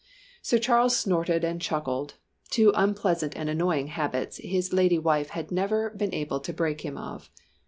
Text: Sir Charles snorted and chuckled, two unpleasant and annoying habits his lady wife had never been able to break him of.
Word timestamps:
Sir 0.41 0.57
Charles 0.57 0.97
snorted 0.97 1.43
and 1.43 1.61
chuckled, 1.61 2.15
two 2.49 2.71
unpleasant 2.73 3.37
and 3.37 3.49
annoying 3.51 3.85
habits 3.89 4.37
his 4.37 4.73
lady 4.73 4.97
wife 4.97 5.29
had 5.29 5.51
never 5.51 5.91
been 5.91 6.11
able 6.11 6.39
to 6.39 6.51
break 6.53 6.81
him 6.81 6.97
of. 6.97 7.29